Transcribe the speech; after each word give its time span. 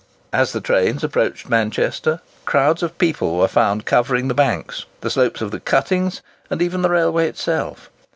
As 0.33 0.51
the 0.51 0.61
trains 0.61 1.03
approached 1.03 1.47
Manchester, 1.47 2.21
crowds 2.45 2.81
of 2.81 2.97
people 2.97 3.37
were 3.37 3.47
found 3.47 3.85
covering 3.85 4.29
the 4.29 4.33
banks, 4.33 4.85
the 5.01 5.11
slopes 5.11 5.41
of 5.43 5.51
the 5.51 5.59
cuttings, 5.59 6.23
and 6.49 6.59
even 6.59 6.81
the 6.81 6.89
railway 6.89 7.27
itself. 7.29 7.91